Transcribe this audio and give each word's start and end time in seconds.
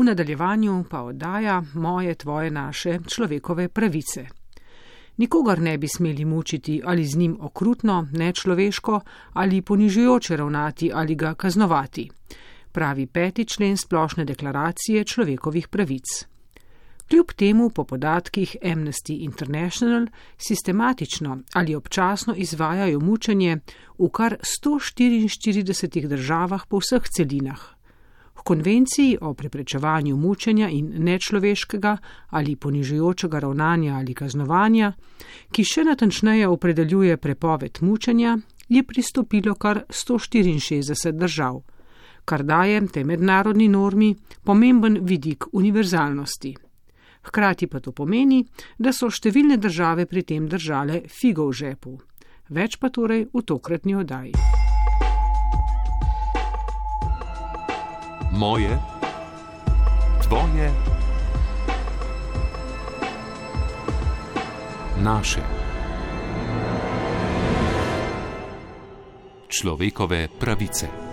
v 0.00 0.04
nadaljevanju 0.04 0.84
pa 0.90 1.02
oddaja 1.02 1.62
moje, 1.74 2.14
tvoje, 2.14 2.50
naše 2.50 2.98
človekove 3.06 3.68
pravice. 3.68 4.26
Nikogar 5.16 5.60
ne 5.60 5.78
bi 5.78 5.88
smeli 5.88 6.24
mučiti 6.24 6.80
ali 6.84 7.04
z 7.04 7.16
njim 7.16 7.36
okrutno, 7.40 8.08
nečloveško 8.12 9.00
ali 9.32 9.62
ponižujoče 9.62 10.36
ravnati 10.36 10.90
ali 10.94 11.14
ga 11.14 11.34
kaznovati, 11.34 12.10
pravi 12.72 13.06
peti 13.06 13.44
člen 13.44 13.76
splošne 13.76 14.24
deklaracije 14.24 15.04
človekovih 15.04 15.68
pravic. 15.68 16.04
Kljub 17.10 17.32
temu 17.36 17.70
po 17.70 17.84
podatkih 17.84 18.56
Amnesty 18.62 19.18
International 19.20 20.06
sistematično 20.38 21.38
ali 21.52 21.74
občasno 21.74 22.34
izvajajo 22.36 23.00
mučenje 23.00 23.58
v 23.98 24.08
kar 24.08 24.36
144 24.62 26.06
državah 26.06 26.66
po 26.66 26.78
vseh 26.78 27.02
celinah. 27.16 27.79
V 28.40 28.42
konvenciji 28.42 29.18
o 29.20 29.34
preprečevanju 29.34 30.16
mučenja 30.16 30.68
in 30.68 30.86
nečloveškega 31.04 31.96
ali 32.30 32.56
ponižujočega 32.56 33.38
ravnanja 33.38 33.96
ali 33.98 34.14
kaznovanja, 34.14 34.92
ki 35.52 35.64
še 35.64 35.84
natančneje 35.84 36.48
opredeljuje 36.48 37.16
prepoved 37.16 37.82
mučenja, 37.82 38.38
je 38.68 38.82
pristopilo 38.82 39.54
kar 39.54 39.82
164 39.88 41.12
držav, 41.12 41.60
kar 42.24 42.42
daje 42.42 42.80
tej 42.86 43.04
mednarodni 43.04 43.68
normi 43.68 44.14
pomemben 44.44 44.98
vidik 45.02 45.44
univerzalnosti. 45.52 46.56
Hkrati 47.22 47.66
pa 47.66 47.80
to 47.80 47.92
pomeni, 47.92 48.40
da 48.78 48.96
so 48.96 49.10
številne 49.12 49.60
države 49.60 50.08
pri 50.08 50.24
tem 50.24 50.48
držale 50.48 51.02
figo 51.12 51.50
v 51.50 51.60
žepu. 51.60 51.98
Več 52.48 52.80
pa 52.80 52.88
torej 52.88 53.28
v 53.34 53.44
tokratni 53.44 54.00
oddaji. 54.00 54.69
Moje, 58.40 58.72
tvoje, 60.24 60.72
naše. 64.96 65.44
Človekove 69.48 70.32
pravice. 70.40 71.09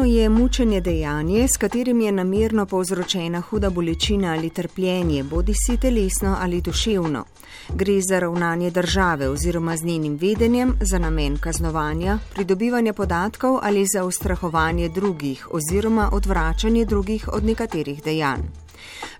Pravno 0.00 0.18
je 0.18 0.28
mučenje 0.28 0.80
dejanje, 0.80 1.48
s 1.48 1.56
katerim 1.56 2.00
je 2.00 2.12
namerno 2.12 2.66
povzročena 2.66 3.40
huda 3.40 3.70
bolečina 3.70 4.32
ali 4.32 4.50
trpljenje, 4.50 5.22
bodi 5.22 5.54
si 5.54 5.76
telesno 5.76 6.36
ali 6.40 6.60
duševno. 6.60 7.24
Gre 7.68 8.00
za 8.08 8.18
ravnanje 8.18 8.70
države 8.70 9.28
oziroma 9.28 9.76
z 9.76 9.84
njenim 9.84 10.16
vedenjem 10.16 10.72
za 10.80 10.98
namen 10.98 11.36
kaznovanja, 11.36 12.18
pridobivanja 12.34 12.92
podatkov 12.92 13.58
ali 13.62 13.86
za 13.94 14.04
ustrahovanje 14.04 14.88
drugih 14.88 15.48
oziroma 15.50 16.08
odvračanje 16.12 16.84
drugih 16.84 17.28
od 17.32 17.44
nekaterih 17.44 18.02
dejanj. 18.04 18.40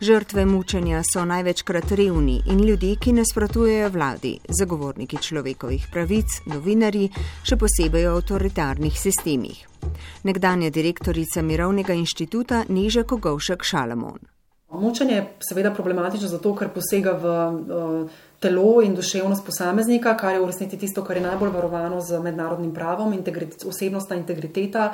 Žrtve 0.00 0.46
mučenja 0.46 1.02
so 1.12 1.24
največkrat 1.24 1.92
revni 1.92 2.42
in 2.46 2.64
ljudje, 2.64 2.96
ki 2.96 3.12
nasprotujejo 3.12 3.88
vladi, 3.88 4.38
zagovorniki 4.48 5.16
človekovih 5.16 5.88
pravic, 5.92 6.40
novinari, 6.46 7.10
še 7.42 7.56
posebej 7.56 8.06
v 8.06 8.14
avtoritarnih 8.16 9.00
sistemih. 9.00 9.69
Nekdanja 10.22 10.70
direktorica 10.70 11.42
Mirovnega 11.42 11.94
inštituta 11.94 12.64
Niža 12.68 13.02
Kogovšek 13.02 13.64
Šalamon. 13.64 14.18
Mučenje 14.72 15.14
je 15.14 15.28
seveda 15.48 15.72
problematično 15.74 16.28
zato, 16.28 16.52
ker 16.54 16.68
posega 16.70 17.12
v 17.18 17.24
uh, 17.26 18.10
telo 18.40 18.82
in 18.82 18.94
duševnost 18.94 19.44
posameznika, 19.44 20.14
kar 20.16 20.34
je 20.34 20.40
v 20.40 20.46
resnici 20.46 20.78
tisto, 20.78 21.02
kar 21.04 21.16
je 21.16 21.24
najbolj 21.24 21.50
varovano 21.50 22.00
z 22.00 22.20
mednarodnim 22.22 22.70
pravom, 22.74 23.12
integrit, 23.12 23.64
osebnostna 23.66 24.16
integriteta, 24.16 24.92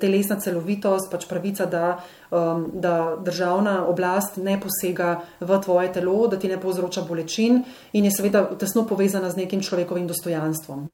telesna 0.00 0.40
celovitost, 0.40 1.08
pač 1.10 1.28
pravica, 1.30 1.66
da, 1.70 1.84
um, 2.30 2.66
da 2.74 3.14
državna 3.22 3.86
oblast 3.86 4.36
ne 4.42 4.58
posega 4.60 5.20
v 5.40 5.60
tvoje 5.64 5.92
telo, 5.92 6.26
da 6.26 6.36
ti 6.36 6.50
ne 6.50 6.60
povzroča 6.60 7.06
bolečin 7.08 7.62
in 7.92 8.04
je 8.04 8.12
seveda 8.12 8.44
tesno 8.58 8.84
povezana 8.90 9.30
z 9.30 9.44
nekim 9.44 9.62
človekovim 9.62 10.10
dostojanstvom 10.10 10.88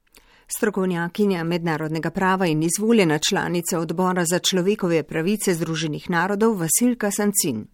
strokovnjakinja 0.57 1.45
mednarodnega 1.45 2.11
prava 2.11 2.47
in 2.47 2.63
izvoljena 2.63 3.19
članica 3.19 3.79
odbora 3.79 4.25
za 4.25 4.39
človekove 4.39 5.03
pravice 5.03 5.55
Združenih 5.55 6.11
narodov 6.11 6.59
Vasilka 6.59 7.11
Sancin. 7.11 7.67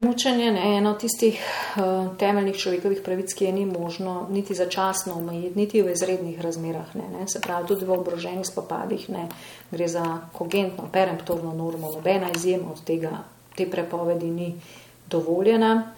Mučenje 0.00 0.44
je 0.44 0.76
eno 0.76 0.92
tistih 0.94 1.40
uh, 1.76 2.16
temeljnih 2.16 2.56
človekovih 2.56 3.00
pravic, 3.04 3.34
ki 3.34 3.44
je 3.44 3.52
ni 3.52 3.66
možno 3.66 4.26
niti 4.30 4.54
začasno 4.54 5.14
omejiti, 5.14 5.58
niti 5.58 5.82
v 5.82 5.92
izrednih 5.92 6.40
razmerah. 6.40 6.94
Ne, 6.94 7.08
ne. 7.18 7.28
Se 7.28 7.40
pravi, 7.40 7.66
tudi 7.66 7.84
v 7.84 7.92
obroženih 7.92 8.46
spopadih 8.46 9.08
ne. 9.10 9.28
gre 9.70 9.88
za 9.88 10.04
kogentno, 10.32 10.88
peremptorno 10.92 11.54
normo, 11.54 11.90
nobena 11.94 12.30
izjema 12.36 12.72
od 12.72 12.84
tega, 12.84 13.18
te 13.56 13.70
prepovedi 13.70 14.30
ni 14.30 14.54
dovoljena. 15.10 15.94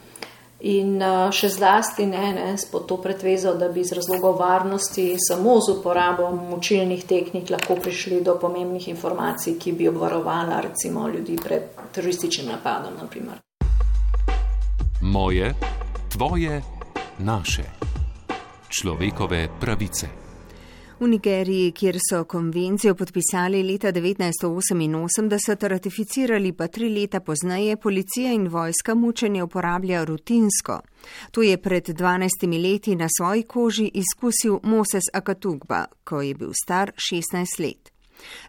In 0.61 1.03
še 1.37 1.49
zlasti 1.53 2.06
ne, 2.09 2.33
ne 2.33 2.55
pod 2.72 2.87
to 2.89 2.97
pretvezo, 2.97 3.53
da 3.55 3.69
bi 3.69 3.83
iz 3.84 3.93
razlogov 3.93 4.39
varnosti 4.41 5.17
samo 5.21 5.59
z 5.61 5.77
uporabo 5.77 6.31
močilnih 6.33 7.05
tehnik 7.05 7.50
lahko 7.50 7.77
prišli 7.77 8.22
do 8.25 8.39
pomembnih 8.41 8.89
informacij, 8.89 9.59
ki 9.61 9.72
bi 9.72 9.89
obvarovala 9.89 10.61
recimo 10.65 11.09
ljudi 11.09 11.37
pred 11.37 11.62
terorističnim 11.93 12.49
napadom. 12.49 12.97
Naprimer. 13.03 13.43
Moje, 15.03 15.55
tvoje, 16.09 16.62
naše. 17.19 17.65
Človekove 18.69 19.49
pravice. 19.61 20.25
V 21.01 21.07
Nigeriji, 21.07 21.73
kjer 21.73 21.99
so 22.11 22.25
konvencijo 22.25 22.95
podpisali 22.95 23.62
leta 23.62 23.93
1988, 23.93 25.69
ratificirali 25.69 26.53
pa 26.53 26.69
tri 26.69 26.89
leta 26.89 27.21
pozneje, 27.21 27.77
policija 27.77 28.33
in 28.33 28.49
vojska 28.49 28.95
mučenje 28.95 29.43
uporablja 29.43 30.05
rutinsko. 30.05 30.81
To 31.31 31.43
je 31.43 31.56
pred 31.56 31.89
12 31.89 32.62
leti 32.62 32.97
na 32.97 33.09
svoji 33.19 33.43
koži 33.43 33.91
izkusil 33.95 34.59
Moses 34.62 35.05
Akatugba, 35.12 35.85
ko 36.05 36.23
je 36.23 36.35
bil 36.35 36.53
star 36.65 36.93
16 37.12 37.61
let. 37.61 37.96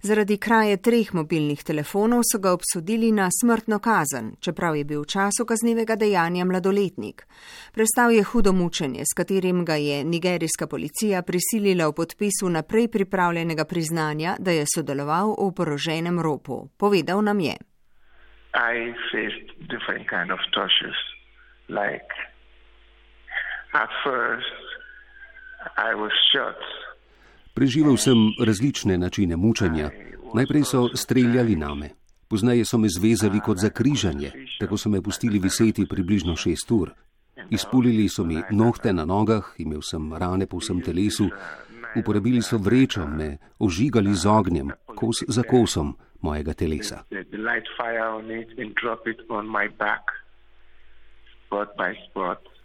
Zaradi 0.02 0.38
kraje 0.38 0.78
treh 0.78 1.14
mobilnih 1.14 1.64
telefonov 1.64 2.22
so 2.32 2.40
ga 2.40 2.52
obsodili 2.54 3.12
na 3.12 3.30
smrtno 3.42 3.80
kazen, 3.80 4.36
čeprav 4.40 4.76
je 4.76 4.84
bil 4.84 5.02
v 5.02 5.08
času 5.08 5.46
kaznevega 5.46 5.96
dejanja 5.96 6.46
mladoletnik. 6.46 7.28
Prestal 7.74 8.12
je 8.12 8.24
hudo 8.24 8.54
mučenje, 8.54 9.04
s 9.06 9.14
katerim 9.18 9.66
ga 9.66 9.76
je 9.76 10.04
nigerijska 10.04 10.68
policija 10.68 11.22
prisilila 11.22 11.88
v 11.88 11.94
podpisu 11.94 12.50
naprej 12.50 12.88
pripravljenega 12.88 13.66
priznanja, 13.66 14.36
da 14.40 14.52
je 14.52 14.66
sodeloval 14.76 15.36
v 15.40 15.52
poroženem 15.56 16.22
ropu. 16.22 16.70
Povedal 16.78 17.22
nam 17.22 17.40
je. 17.40 17.56
At 23.74 23.90
first, 24.04 24.68
I 25.78 25.94
was 25.94 26.12
shot 26.32 26.56
Preživel 27.58 27.98
sem 27.98 28.18
različne 28.46 28.98
načine 28.98 29.36
mučenja. 29.36 29.90
Najprej 30.34 30.64
so 30.64 30.90
streljali 30.94 31.56
name, 31.56 31.90
pozneje 32.30 32.66
so 32.66 32.78
me 32.78 32.90
zvezali 32.90 33.40
kot 33.40 33.58
za 33.58 33.70
križanje, 33.70 34.32
tako 34.60 34.78
so 34.78 34.90
me 34.90 35.02
pustili 35.02 35.40
viseti 35.40 35.88
približno 35.90 36.36
šest 36.36 36.72
ur. 36.72 36.92
Izpulili 37.50 38.10
so 38.10 38.24
mi 38.24 38.38
nohte 38.52 38.94
na 38.94 39.06
nogah, 39.06 39.56
imel 39.58 39.82
sem 39.82 40.14
rane 40.14 40.46
po 40.46 40.58
vsem 40.58 40.82
telesu, 40.82 41.30
uporabili 41.96 42.42
so 42.42 42.58
vrečo, 42.58 43.08
me 43.08 43.38
ožigali 43.60 44.14
z 44.14 44.30
ognjem, 44.30 44.70
kos 44.86 45.24
za 45.28 45.44
kosom 45.44 45.96
mojega 46.22 46.54
telesa. 46.54 47.04
Spot 51.48 51.70
by 51.78 51.96
spot. 52.10 52.57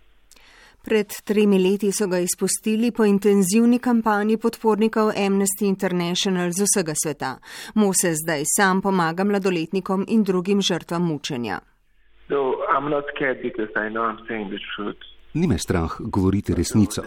Pred 0.84 1.06
tremi 1.24 1.58
leti 1.62 1.92
so 1.92 2.08
ga 2.10 2.18
izpustili 2.18 2.90
po 2.90 3.04
intenzivni 3.04 3.78
kampanji 3.78 4.36
podpornikov 4.36 5.12
Amnesty 5.26 5.68
International 5.68 6.50
z 6.50 6.66
vsega 6.66 6.92
sveta. 7.04 7.36
Mose 7.74 8.14
zdaj 8.14 8.42
sam 8.56 8.80
pomaga 8.82 9.24
mladoletnikom 9.24 10.04
in 10.08 10.24
drugim 10.24 10.62
žrtvam 10.62 11.06
mučenja. 11.06 11.60
Ni 15.34 15.46
me 15.46 15.58
strah 15.58 15.94
govoriti 16.00 16.54
resnico. 16.54 17.02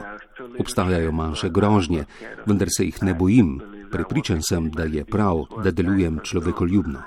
Obstajajo 0.60 1.12
manjše 1.12 1.50
grožnje, 1.50 2.06
vendar 2.46 2.68
se 2.78 2.86
jih 2.86 3.04
ne 3.04 3.14
bojim. 3.14 3.60
Prepričan 3.92 4.42
sem, 4.42 4.72
da 4.72 4.84
je 4.84 5.06
prav, 5.06 5.44
da 5.64 5.72
delujem 5.72 6.20
človekoljubno. 6.24 7.00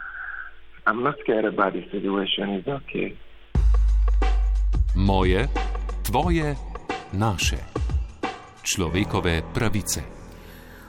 Moje 4.95 5.49
tvoje, 6.09 6.57
naše, 7.13 7.57
človekove 8.63 9.43
pravice. 9.55 10.19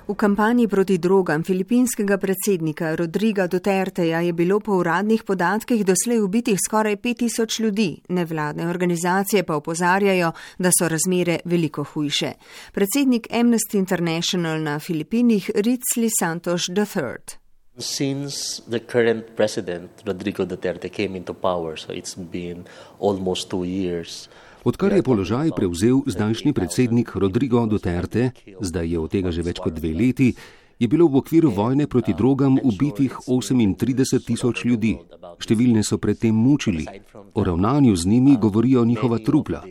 V 0.10 0.16
kampanji 0.16 0.68
proti 0.68 0.98
drogam 0.98 1.44
filipinskega 1.44 2.18
predsednika 2.18 2.95
Rodriga 2.95 3.48
Duterteja 3.48 4.19
je 4.19 4.33
bilo 4.33 4.60
po 4.60 4.80
uradnih 4.81 5.24
podatkih 5.24 5.86
doslej 5.86 6.21
ubitih 6.21 6.57
skoraj 6.68 6.95
5000 6.95 7.62
ljudi, 7.62 8.01
nevladne 8.10 8.68
organizacije 8.68 9.44
pa 9.44 9.56
opozarjajo, 9.56 10.31
da 10.57 10.71
so 10.80 10.88
razmere 10.88 11.39
veliko 11.45 11.83
hujše. 11.83 12.31
Predsednik 12.74 13.27
Amnesty 13.31 13.77
International 13.77 14.62
na 14.63 14.80
Filipinih 14.80 15.51
Ritzli 15.56 16.10
Santos 16.19 16.62
III. 16.69 17.38
Since 17.79 18.61
the 18.69 18.79
current 18.79 19.35
president, 19.35 19.89
Rodrigo 20.05 20.45
Duterte, 20.45 20.91
came 20.91 21.15
into 21.15 21.33
power, 21.33 21.77
so 21.77 21.93
it's 21.93 22.15
been 22.15 22.65
almost 22.99 23.49
two 23.49 23.63
years. 23.63 24.27
Odkar 24.63 24.91
je 24.91 25.03
položaj 25.03 25.55
prevzel 25.55 26.03
zdajšnji 26.05 26.53
predsednik 26.53 27.15
Rodrigo 27.15 27.65
Duterte, 27.65 28.31
zdaj 28.59 28.89
je 28.91 28.99
od 28.99 29.11
tega 29.11 29.31
že 29.31 29.41
več 29.41 29.63
kot 29.63 29.71
dve 29.73 29.95
leti, 29.95 30.35
je 30.79 30.87
bilo 30.87 31.07
v 31.07 31.23
okviru 31.23 31.51
vojne 31.55 31.87
proti 31.87 32.13
drogam 32.13 32.59
ubitih 32.59 33.15
38 33.27 34.27
tisoč 34.27 34.65
ljudi. 34.65 34.97
Številne 35.39 35.83
so 35.83 35.97
predtem 35.97 36.35
mučili. 36.35 36.83
O 37.31 37.43
ravnanju 37.43 37.95
z 37.95 38.05
njimi 38.05 38.35
govorijo 38.35 38.83
njihova 38.85 39.23
trupla. 39.23 39.63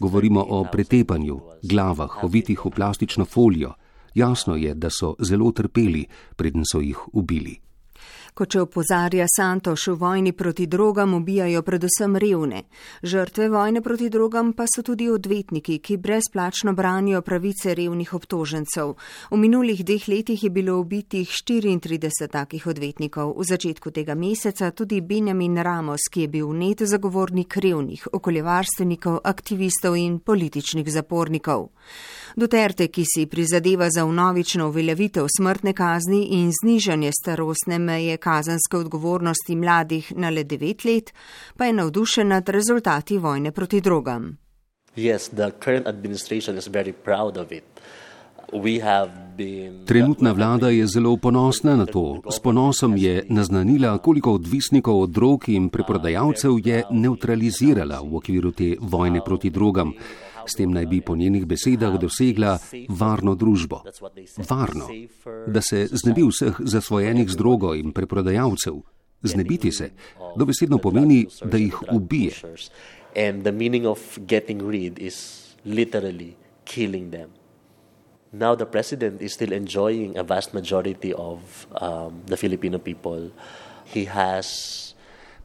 Govorimo 0.00 0.44
o 0.44 0.64
pretepanju, 0.68 1.40
glavah, 1.64 2.24
ovitih 2.24 2.60
v 2.64 2.70
plastično 2.70 3.24
folijo. 3.24 3.72
Jasno 4.16 4.56
je, 4.56 4.74
da 4.74 4.88
so 4.90 5.14
zelo 5.20 5.50
trpeli, 5.52 6.06
preden 6.36 6.64
so 6.64 6.80
jih 6.80 6.96
ubili. 7.12 7.58
Kot 8.36 8.50
če 8.52 8.66
opozarja 8.66 9.24
Santoš, 9.32 9.86
v 9.88 9.96
vojni 9.96 10.30
proti 10.36 10.66
drogam 10.68 11.14
ubijajo 11.16 11.62
predvsem 11.64 12.18
revne. 12.20 12.58
Žrtve 13.00 13.46
vojne 13.48 13.80
proti 13.80 14.10
drogam 14.12 14.50
pa 14.52 14.66
so 14.68 14.82
tudi 14.84 15.06
odvetniki, 15.08 15.78
ki 15.80 15.96
brezplačno 15.96 16.74
branijo 16.76 17.22
pravice 17.24 17.72
revnih 17.74 18.12
obtožencev. 18.12 18.92
V 19.30 19.38
minulih 19.40 19.80
dveh 19.80 20.04
letih 20.12 20.44
je 20.44 20.50
bilo 20.52 20.74
ubitih 20.82 21.32
34 21.32 22.28
takih 22.28 22.66
odvetnikov. 22.66 23.32
V 23.38 23.46
začetku 23.48 23.90
tega 23.90 24.12
meseca 24.12 24.68
tudi 24.70 25.00
Benjamin 25.00 25.56
Ramos, 25.56 26.04
ki 26.12 26.26
je 26.26 26.28
bil 26.28 26.52
net 26.52 26.84
zagovornik 26.84 27.56
revnih, 27.56 28.04
okoljevarstvenikov, 28.12 29.22
aktivistov 29.24 29.96
in 29.96 30.20
političnih 30.20 30.92
zapornikov. 30.92 31.70
Duterte, 32.36 32.90
ki 32.92 33.00
si 33.08 33.24
prizadeva 33.26 33.88
za 33.88 34.04
unovično 34.04 34.68
uveljavitev 34.68 35.24
smrtne 35.38 35.72
kazni 35.72 36.26
in 36.36 36.52
znižanje 36.52 37.16
starostne 37.16 37.78
meje 37.78 38.20
kazenske 38.26 38.80
odgovornosti 38.80 39.56
mladih 39.56 40.12
na 40.16 40.30
le 40.30 40.44
devet 40.44 40.84
let, 40.84 41.12
pa 41.56 41.68
je 41.68 41.78
navdušen 41.78 42.28
nad 42.34 42.48
rezultati 42.48 43.18
vojne 43.18 43.52
proti 43.52 43.80
drogam. 43.80 44.36
Yes, 44.96 45.30
Trenutna 49.86 50.32
vlada 50.32 50.68
je 50.68 50.86
zelo 50.86 51.16
ponosna 51.16 51.76
na 51.76 51.86
to. 51.86 52.22
S 52.30 52.38
ponosom 52.40 52.96
je 52.96 53.24
naznanila, 53.28 53.98
koliko 53.98 54.32
odvisnikov 54.32 55.00
od 55.00 55.10
drog 55.10 55.48
in 55.48 55.68
preprodajalcev 55.68 56.58
je 56.64 56.84
neutralizirala 56.90 58.00
v 58.00 58.16
okviru 58.16 58.52
te 58.52 58.76
vojne 58.80 59.20
proti 59.24 59.50
drogam. 59.50 59.92
S 60.46 60.54
tem 60.54 60.70
naj 60.70 60.86
bi 60.86 61.00
po 61.00 61.16
njenih 61.16 61.46
besedah 61.46 61.98
dosegla 62.00 62.58
varno 62.88 63.34
družbo. 63.34 63.82
Varno, 64.48 64.88
da 65.46 65.60
se 65.60 65.86
znebi 65.92 66.22
vseh 66.22 66.60
zasvojenih 66.60 67.30
z 67.30 67.36
drogo 67.36 67.74
in 67.74 67.92
preprodajalcev. 67.92 68.80
Znebiti 69.22 69.72
se, 69.72 69.90
dobesedno 70.36 70.78
pomeni, 70.78 71.26
da 71.44 71.56
jih 71.58 71.82
ubije. 71.92 72.32
Now 78.32 78.54
the 78.54 78.66
president 78.66 79.22
is 79.22 79.32
still 79.32 79.52
enjoying 79.52 80.18
a 80.18 80.22
vast 80.22 80.52
majority 80.52 81.14
of 81.14 81.66
um, 81.80 82.22
the 82.26 82.36
Filipino 82.36 82.78
people. 82.78 83.30
He 83.84 84.04
has 84.04 84.85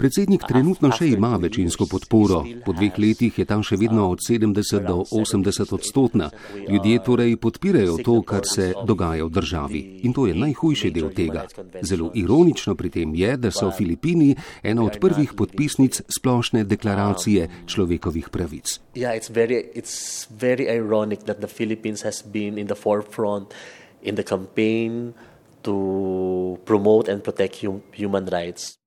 Predsednik 0.01 0.41
trenutno 0.49 0.89
še 0.97 1.11
ima 1.13 1.35
večinsko 1.37 1.85
podporo. 1.85 2.39
Po 2.65 2.73
dveh 2.73 2.95
letih 2.97 3.35
je 3.37 3.43
tam 3.45 3.61
še 3.61 3.77
vedno 3.77 4.07
od 4.09 4.23
70 4.25 4.87
do 4.87 5.03
80 5.05 5.73
odstotna. 5.77 6.31
Ljudje 6.57 7.03
torej 7.05 7.35
podpirajo 7.37 7.99
to, 8.01 8.15
kar 8.25 8.47
se 8.49 8.71
dogaja 8.89 9.27
v 9.27 9.33
državi. 9.35 9.81
In 10.09 10.15
to 10.17 10.25
je 10.25 10.33
najhujši 10.33 10.89
del 10.95 11.11
tega. 11.13 11.45
Zelo 11.85 12.09
ironično 12.17 12.73
pri 12.79 12.89
tem 12.89 13.13
je, 13.13 13.35
da 13.37 13.53
so 13.53 13.69
Filipini 13.69 14.31
ena 14.65 14.87
od 14.89 14.97
prvih 14.97 15.35
podpisnic 15.37 16.01
splošne 16.09 16.65
deklaracije 16.65 17.69
človekovih 17.69 18.33
pravic. 18.33 18.79
Ja, 18.97 19.13
it's 19.13 19.29
very, 19.29 19.61
it's 19.77 20.25
very 20.33 20.65
ironic 20.65 21.29
that 21.29 21.45
the 21.45 21.51
Philippines 21.51 22.01
has 22.01 22.25
been 22.25 22.57
in 22.57 22.65
the 22.73 22.79
forefront 22.79 23.53
in 24.01 24.17
the 24.17 24.25
campaign 24.25 25.13
to 25.61 26.57
promote 26.65 27.05
and 27.05 27.21
protect 27.21 27.61
hum 27.61 27.85
human 27.93 28.25
rights. 28.25 28.81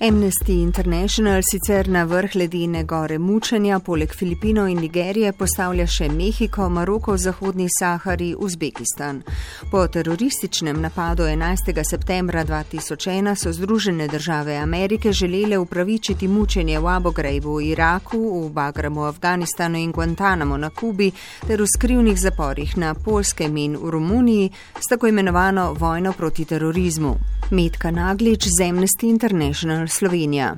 Amnesty 0.00 0.52
International 0.62 1.40
sicer 1.42 1.88
na 1.88 2.04
vrh 2.04 2.34
ledene 2.34 2.84
gore 2.84 3.18
mučenja 3.18 3.78
poleg 3.78 4.12
Filipinov 4.14 4.68
in 4.68 4.78
Nigerije 4.78 5.32
postavlja 5.32 5.86
še 5.90 6.06
Mehiko, 6.08 6.68
Maroko, 6.70 7.16
Zahodni 7.18 7.66
Sahari, 7.66 8.28
Uzbekistan. 8.38 9.22
Po 9.70 9.80
terorističnem 9.88 10.78
napadu 10.80 11.26
11. 11.26 11.82
septembra 11.90 12.44
2001 12.44 13.34
so 13.34 13.52
Združene 13.52 14.06
države 14.08 14.56
Amerike 14.56 15.12
želele 15.12 15.58
upravičiti 15.58 16.28
mučenje 16.28 16.78
v 16.78 16.86
Abu 16.86 17.10
Ghrabu 17.10 17.56
v 17.56 17.64
Iraku, 17.72 18.46
v 18.46 18.52
Bagramu 18.52 19.02
Afganistanu 19.02 19.78
in 19.78 19.90
Guantanamo 19.92 20.56
na 20.56 20.70
Kubi 20.70 21.10
ter 21.46 21.62
v 21.62 21.66
skrivnih 21.66 22.20
zaporih 22.20 22.76
na 22.76 22.94
Polskem 22.94 23.56
in 23.56 23.74
v 23.76 23.90
Romuniji 23.90 24.50
s 24.78 24.86
tako 24.86 25.10
imenovano 25.10 25.72
vojno 25.74 26.12
proti 26.12 26.44
terorizmu. 26.44 27.16
Metka 27.50 27.90
Naglič 27.90 28.44
z 28.44 28.60
Amnesty 28.68 29.08
International 29.08 29.87
Slovenija. 29.88 30.56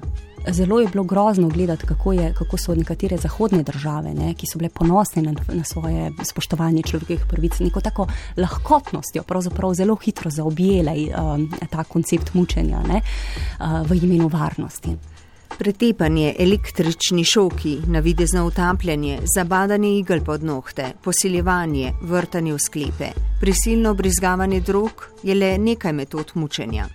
Zelo 0.49 0.81
je 0.81 0.89
bilo 0.89 1.05
grozno 1.05 1.49
gledati, 1.49 1.87
kako, 1.87 2.13
je, 2.13 2.35
kako 2.35 2.57
so 2.57 2.75
nekatere 2.75 3.17
zahodne 3.17 3.63
države, 3.63 4.15
ne, 4.15 4.35
ki 4.35 4.47
so 4.47 4.59
bile 4.59 4.71
ponosne 4.71 5.23
na, 5.23 5.35
na 5.53 5.65
svoje 5.65 6.11
spoštovanje 6.25 6.83
človekovih 6.83 7.25
pravic, 7.29 7.59
neko 7.61 7.81
tako 7.81 8.07
lahkotnostjo, 8.37 9.23
pravzaprav 9.23 9.75
zelo 9.75 9.97
hitro 9.97 10.31
zaobjele 10.31 10.95
um, 11.13 11.51
ta 11.71 11.85
koncept 11.85 12.35
mučenja 12.35 12.83
ne, 12.89 13.03
uh, 13.61 13.91
v 13.91 14.01
imenu 14.03 14.29
varnosti. 14.29 14.97
Pretepanje, 15.59 16.35
električni 16.39 17.25
šoki, 17.25 17.79
navidezno 17.87 18.47
utapljanje, 18.47 19.19
zabadanje 19.35 19.99
igel 19.99 20.25
pod 20.25 20.45
nohte, 20.45 20.93
posiljevanje, 21.05 21.93
vrtanje 22.03 22.55
v 22.55 22.59
sklepe, 22.59 23.11
prisilno 23.41 23.95
brizgavanje 23.95 24.61
drog 24.61 25.09
je 25.23 25.35
le 25.35 25.59
nekaj 25.59 25.93
metod 25.93 26.33
mučenja. 26.35 26.87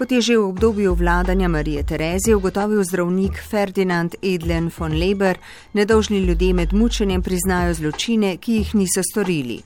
Kot 0.00 0.12
je 0.12 0.20
že 0.20 0.36
v 0.40 0.48
obdobju 0.48 0.94
vladanja 0.96 1.48
Marije 1.48 1.82
Terezije 1.82 2.36
ugotovil 2.36 2.80
zdravnik 2.84 3.36
Ferdinand 3.50 4.14
Edlen 4.22 4.70
von 4.78 4.96
Leber, 4.96 5.36
nedolžni 5.72 6.24
ljudje 6.24 6.54
med 6.54 6.72
mučenjem 6.72 7.22
priznajo 7.22 7.74
zločine, 7.74 8.36
ki 8.36 8.52
jih 8.52 8.74
niso 8.74 9.02
storili. 9.04 9.60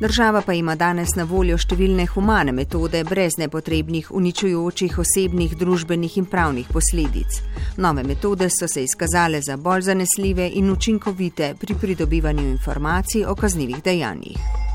Država 0.00 0.42
pa 0.44 0.52
ima 0.52 0.76
danes 0.76 1.16
na 1.16 1.24
voljo 1.24 1.56
številne 1.56 2.04
humane 2.12 2.52
metode 2.52 3.04
brez 3.08 3.40
nepotrebnih 3.40 4.12
uničujočih 4.12 4.98
osebnih, 5.00 5.56
družbenih 5.56 6.18
in 6.20 6.28
pravnih 6.28 6.68
posledic. 6.68 7.40
Nove 7.80 8.04
metode 8.04 8.50
so 8.52 8.68
se 8.68 8.84
izkazale 8.84 9.40
za 9.40 9.56
bolj 9.56 9.88
zanesljive 9.88 10.50
in 10.60 10.68
učinkovite 10.70 11.54
pri 11.60 11.74
pridobivanju 11.80 12.50
informacij 12.50 13.24
o 13.24 13.34
kaznjivih 13.34 13.80
dejanjih. 13.82 14.68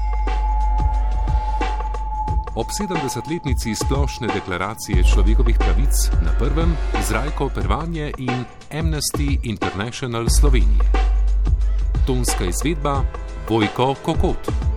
Ob 2.55 2.71
70-letnici 2.71 3.75
splošne 3.75 4.31
deklaracije 4.31 5.03
človekovih 5.03 5.59
pravic 5.59 5.91
na 6.23 6.31
prvem 6.39 6.71
Zrajko 7.03 7.49
Pervanje 7.51 8.15
in 8.17 8.45
Amnesty 8.71 9.35
International 9.43 10.23
Slovenije. 10.31 10.79
Tonska 12.07 12.47
izvedba 12.47 13.03
Vojko 13.49 13.95
Kokot. 14.03 14.74